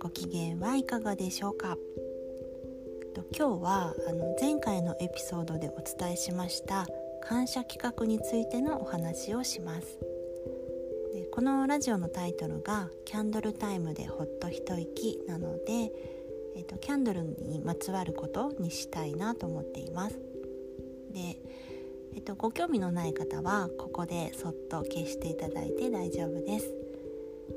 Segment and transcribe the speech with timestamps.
[0.00, 1.76] ご機嫌はいかがでしょうか？
[3.36, 6.86] 今日はあの前回のエピソードでお伝えしました
[7.22, 9.98] 感謝企画についてのお話をします。
[11.12, 15.92] でこのラジオのタイトルが「キャンドルタイムでほっと一息」なので、
[16.56, 20.16] えーと、キャンドルにまつわることにしたいなと思っています。
[21.10, 21.40] で、
[22.14, 26.87] えーとご興味のない方はここでそっと消していただいて大丈夫です。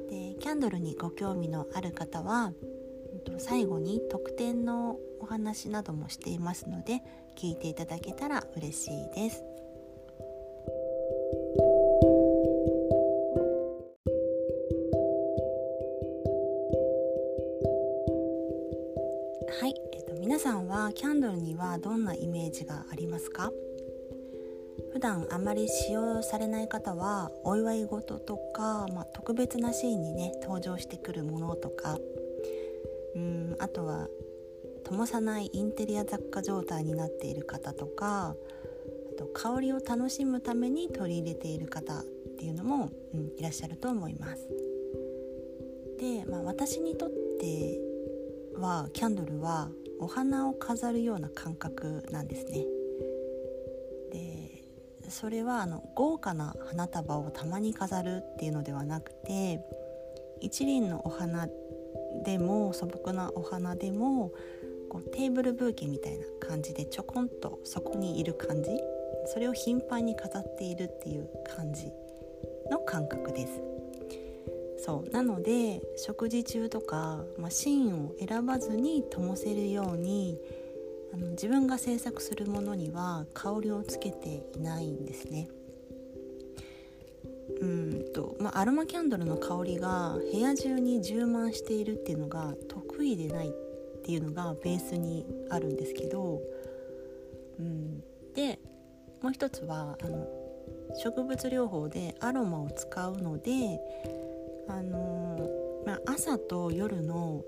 [0.10, 2.54] でキャンドルにご興味のある方は
[3.38, 7.02] 最後に特典のお話などもしていますので
[7.38, 9.44] 聞いていただけたら嬉しいです。
[19.60, 23.52] はい、えっと、皆さんはキャンドルにはどんなイメージがありますか？
[24.94, 31.98] 普段あまり使用されない方はお祝い事とか、まあ、特別なシーンにね登場してくるものとか
[33.16, 34.08] うんあとは
[34.84, 38.36] 灯さないインテリア雑貨状態になっている方とか
[39.14, 42.04] あと香りを楽しむために取り入れている方っ
[42.38, 44.48] ていうのも、うん、いらっしゃると思います。
[46.00, 47.80] で、まあ、私にとって
[48.56, 52.66] はキャンドルはお花を飾るような感覚なんですね。
[55.12, 59.62] それはあの豪華な花束をたまに飾るっていうのではなくて
[60.40, 61.48] 一輪のお花
[62.26, 64.32] でも素朴なお花でも
[64.90, 68.72] こうテーブルブーケみたいな感じでちょこんとそこにいる感じ
[69.26, 71.92] それを頻繁に飾っているっていう感じ
[72.70, 73.62] の感覚です。
[74.84, 80.40] そうなので食事中とか、まあ、シーンを選ばずに灯せるように
[81.14, 85.50] あの自分が制作するものには香りをつけていないんですね。
[87.60, 93.52] うんとまあ、アロマキャンドルの香りが部屋中に充満しているっていうのが得意でないっ
[94.04, 96.42] ていうのがベースにあるんですけど、
[97.60, 98.02] うん、
[98.34, 98.60] で
[99.22, 100.28] もう一つはあの
[100.98, 103.80] 植物療法でアロマを使うので、
[104.68, 105.50] あの
[105.86, 107.44] まあ、朝と夜の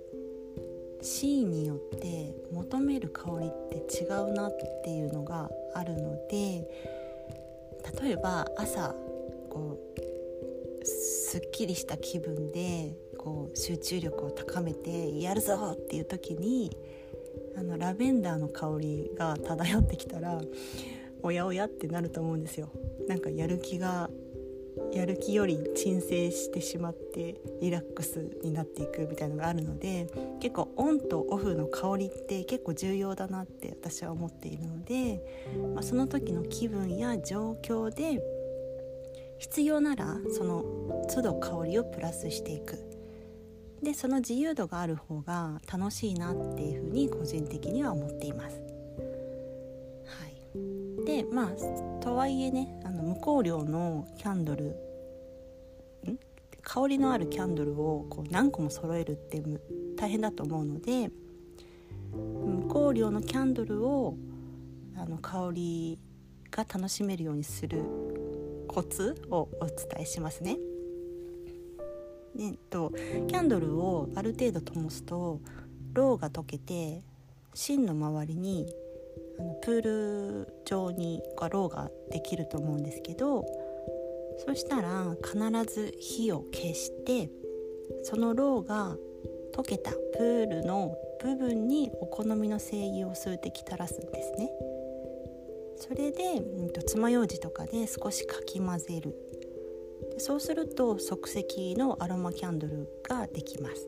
[1.03, 6.67] シーンによって求める香りって違うなっていうのがあるので
[8.01, 8.95] 例えば朝
[9.49, 9.77] こ
[10.81, 16.75] うすっきりした気分でこう集中力を高めてやるぞっていう時に
[17.57, 20.41] あのラベンダーの香りが漂ってきたら
[21.21, 22.69] おやおやってなると思うんですよ。
[23.07, 24.09] なんかやる気が
[24.93, 30.07] やる気より鎮静してしまってリラックスになっていくみたいのがあるので
[30.39, 35.21] 結構オンとオフの香りって結構重要だなって私は思っているので、
[35.73, 38.21] まあ、その時の気分や状況で
[39.39, 40.63] 必要ならその
[41.13, 42.77] 都度香りをプラスしていく
[43.81, 48.73] でその自由度がある方が楽しいなっていうふうに個人的には思っています。
[51.05, 54.75] でまあとはいえね無香料のキャンドル
[56.07, 56.17] ん？
[56.61, 59.43] 香りのあるキャンドルをこう何個も揃えるって
[59.97, 61.11] 大変だと思うので
[62.13, 64.15] 無香料のキャンドルを
[64.95, 65.99] あの香り
[66.49, 67.83] が楽しめるようにする
[68.67, 70.57] コツをお伝えしますね。
[72.35, 72.91] でと
[73.27, 75.41] キャンドルをある程度灯すと
[75.93, 77.03] ろうが溶けて
[77.53, 78.73] 芯の周りに
[79.61, 83.45] プール状にろうができると思うんですけど
[84.45, 87.29] そしたら必ず火を消して
[88.03, 88.97] そのろうが
[89.53, 94.51] 溶けたプールの部分にお好みの精油を数滴垂らすんですね。
[95.77, 99.15] それで、うんと、爪楊枝とかで少しかき混ぜる。
[100.17, 103.87] そうすると即席のアロマキャンドルができます。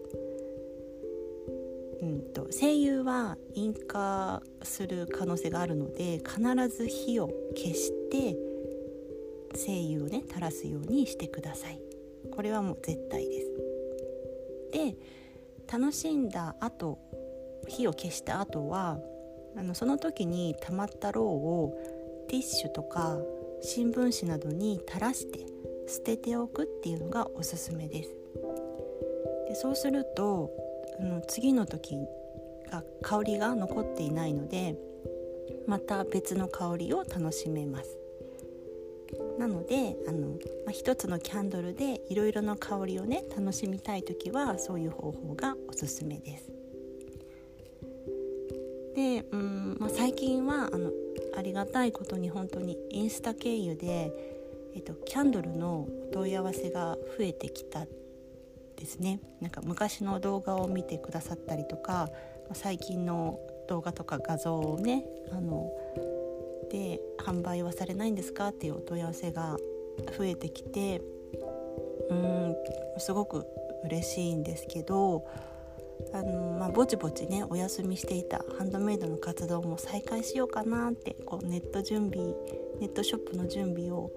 [2.06, 8.38] うんと、声優は引火する可能性があるので必ず火を消して
[9.56, 11.82] 声優をね垂らすようにしてください。
[12.32, 13.52] これはもう絶対です。
[14.72, 14.96] で
[15.72, 17.00] 楽しんだ後
[17.68, 19.00] 火を消した後は
[19.58, 21.78] あのその時に溜まったろうを
[22.28, 23.18] ティッシュとか
[23.62, 25.46] 新聞紙などに垂らして
[25.88, 28.16] 捨てておくっていうのがおすすめです。
[29.48, 30.52] でそうすると
[31.04, 31.96] の次の時
[32.72, 34.76] が香りが残っていないので
[35.68, 37.98] また別の香りを楽しめます。
[39.38, 40.36] なのであの、ま
[40.70, 46.52] あ、一つのキャンドルでいろいろな香りをね楽しみたい時はそういう方法がおすすめです。
[48.96, 50.92] でうん、まあ、最近はあの
[51.38, 54.12] ありがたいことに本当にインスタ経由で、
[54.74, 57.88] えっと、キャンドルのお問い合わせが増えてきたっ
[58.76, 59.20] ですね。
[59.42, 62.10] なんか昔の動画を見てくださったりとか
[62.54, 65.72] 最近の動画とか画像をねあの
[66.72, 69.58] で販売はされないんですかっていうお問い合わせが
[70.18, 71.02] 増えてきて
[72.10, 72.56] うん
[72.98, 73.46] すごく
[73.86, 75.26] 嬉しいんですけど
[76.14, 82.36] あの、まあ、ぼちぼちねお休みしていたハンドメイドの活動も再開しようかなってこうネット準備
[82.80, 84.12] ネットショップの準備を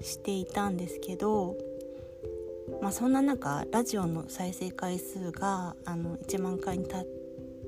[0.00, 1.56] していたんですけど、
[2.80, 7.06] まあ、そんな中ラジオの再生回数があの1万回に達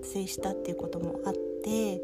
[0.03, 2.01] 成したっていうこともあって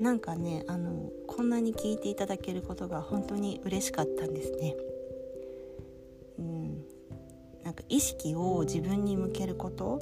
[0.00, 4.74] なんかねあのこんなに聞いていただけることが本当に嬉しかったんですね。
[6.38, 6.84] うん、
[7.62, 10.00] なんか意識を自分に向けること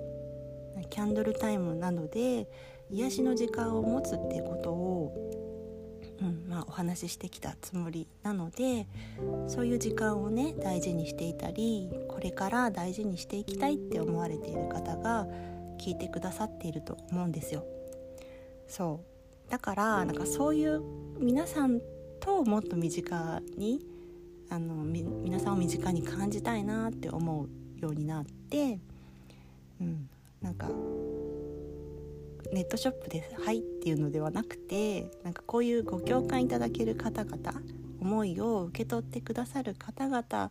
[0.90, 2.48] キャンドルタイムなどで
[2.90, 5.41] 癒しの時間を持つっていうことを、
[6.22, 8.86] うんまあ、お話ししてきたつもりなので
[9.48, 15.26] そういう時間をね大事にしていたりこれから大事にしていきたいって思われている方が
[15.78, 17.64] 聞いてくださっていると思うんですよ。
[18.68, 19.00] そ
[19.48, 20.80] うだからなんかそういう
[21.18, 21.80] 皆さん
[22.20, 23.84] ともっと身近に
[24.48, 28.78] あの皆さんを身近に感じたいなって思うようになって、
[29.80, 30.08] うん、
[30.40, 30.68] なんか
[32.52, 37.38] ネットショップで「はい」っていうのではなくてなんかこういうご共感いただける方々
[38.00, 40.50] 思いを受け取ってくださる方々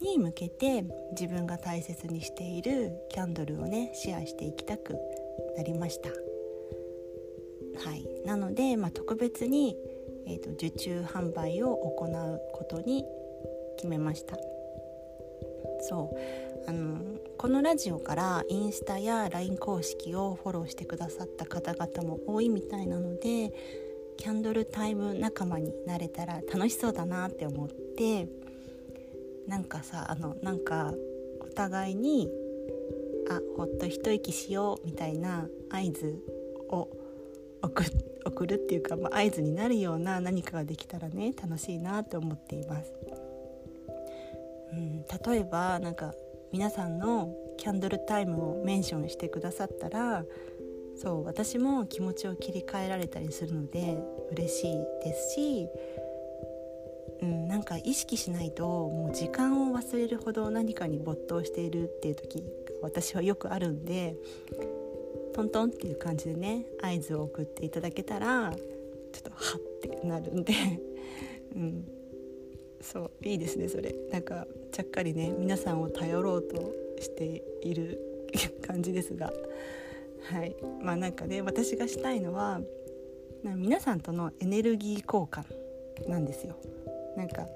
[0.00, 4.96] に向けて自分が大切にしているキャンドルをねシェアしていきたく
[5.56, 6.10] なりました。
[7.82, 9.76] はい、なので、まあ、特別に、
[10.26, 13.06] えーと受注販売を行うことに
[13.76, 14.36] 決めました。
[15.80, 17.00] そうあの
[17.40, 23.54] このラジオからインスタや LINE 公式をフォローしてくださった方々も多いみたいなので
[24.18, 28.28] キャンドルタイム仲間になれたら楽しそうだなって思って
[29.48, 30.92] なんかさあのなんか
[31.40, 32.28] お互いに
[33.30, 36.22] あほっと一息しようみたいな合図
[36.68, 36.90] を
[37.62, 37.84] 送
[38.26, 42.92] 送るっていうか、まあ、合図になるような何かができたらね楽しいなと思っています。
[44.72, 46.12] うん、例えばなんか
[46.52, 50.24] 皆さんのキャンドルタイムをメンションしてくださったら
[50.96, 53.98] そう私も気持ちを切り替えられたりするので
[54.32, 54.74] 嬉しい
[55.04, 55.68] ですし、
[57.22, 62.44] うん、なんか意識しないともう時間を忘れるほど何かに没頭しているっていう時
[62.82, 64.16] 私はよくあるんで
[65.34, 70.52] トントンっていう感じでね合図を送っていただけたらちょっとハッてなるんで、
[71.56, 71.84] うん、
[72.80, 73.94] そういいですねそれ。
[74.10, 78.00] なんかちゃっかりね皆さんを頼ろうとしている
[78.66, 79.32] 感じですが。
[80.22, 80.54] はい。
[80.82, 82.60] まあなんかね私がしたいのは
[83.42, 85.44] 皆さんとのエネルギー交換
[86.08, 86.56] なんですよ。
[87.16, 87.46] なんか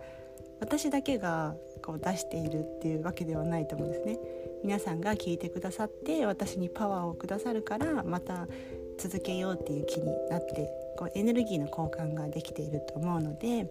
[0.60, 4.18] 私だけがこう出しているっていうわけではないと思うんですね。
[4.62, 8.48] 皆さんが聞いてくださって私にパワーをくださるからまた
[8.98, 13.66] 続けようっていう気になってこうエネルギーの交換ができていると思うので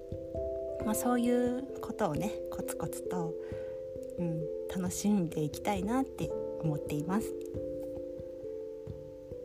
[0.85, 3.33] まあ、そういうことをねコツコツと、
[4.19, 4.41] うん、
[4.75, 6.29] 楽しんでいきたいなって
[6.61, 7.33] 思っています。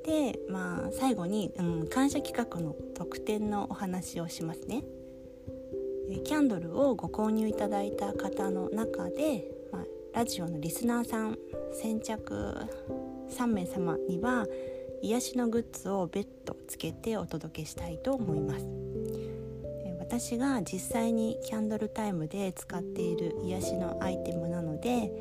[0.05, 4.85] でまあ最後に、うん、感謝企画の特典のお話をしますね。
[6.25, 11.39] キャンドルをご購入いただいた方の中で、まあ、ラジオのリスナーさん
[11.71, 12.57] 先着
[13.31, 14.47] 3名様には
[15.03, 18.88] 癒しのグッズを別途つけてお届けしたいと思います。
[20.11, 25.13] 私が実際にキャンドルタイムで使っている癒しのアイテムなので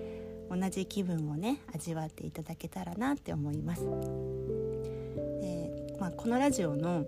[0.50, 3.82] 同じ気分をね味わっていただけたらなって思います。
[5.41, 7.06] でまあ、このラジオの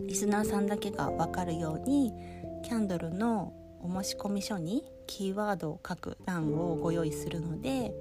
[0.00, 2.14] リスナーさんだけが分かるように
[2.64, 7.92] キャンドルのお申し込み書にキーワードを書く欄をご用意するので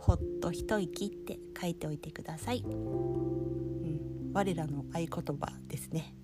[0.00, 6.16] ほっと一息って書いておいてください、うん、我らの合言葉ですね。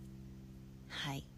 [0.88, 1.31] はい。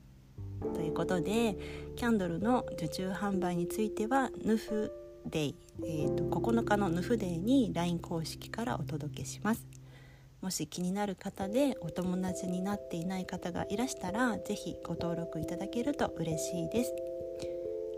[0.73, 1.57] ということで
[1.97, 4.93] キャンドルの受注販売についてはヌフ
[5.27, 9.67] デイ、えーと、9日のヌフデイに LINE 公式からお届けします。
[10.41, 16.95] もし気になる方でお友達になっていない方がいらしたら是非ご登録いただけると嬉しいです。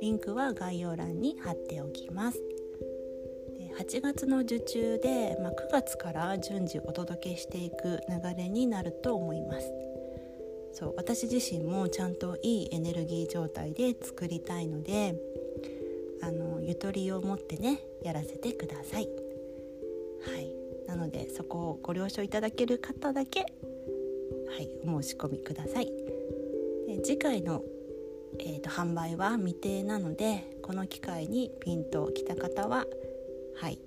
[0.00, 2.40] リンクは概要欄に貼っておきます。
[3.78, 9.85] 8月の受注で、まあ、9月から順次お届けしていく流れになると思います。
[10.78, 15.14] そう私自身もちゃんといいエネルギー状態で作りたいので
[16.22, 19.08] あのゆとりを持ってねやらせてください。
[20.20, 20.52] はい。
[20.86, 23.46] なのでそこをご了承いただける方だけは
[24.60, 25.86] いお申し込みください。
[26.86, 27.62] で次回の、
[28.38, 32.84] えーと、販売は未定なのでこの機会にピンときた方は
[33.56, 33.78] はい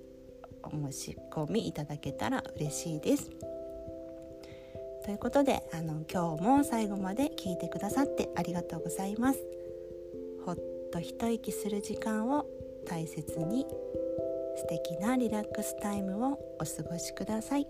[0.64, 3.30] お申し込みいただけたら嬉しいです。
[5.10, 9.40] ということであの今日も最後まで聞いてくださってありがとうございます。
[10.46, 10.56] ほっ
[10.92, 12.46] と一息する時間を
[12.86, 13.66] 大切に
[14.54, 17.66] 素敵なリラックスタイムをお過ごしください。